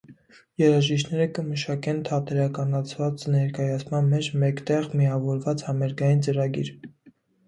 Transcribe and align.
Երաժիշտները 0.59 1.25
կը 1.33 1.41
մշակեն 1.49 1.99
թատերականացուած 2.07 3.25
ներկայացման 3.33 4.09
մէջ 4.13 4.31
մէկտեղ 4.45 4.87
միաւորուած 5.03 5.63
համերգային 5.69 6.25
ծրագիր։ 6.29 6.73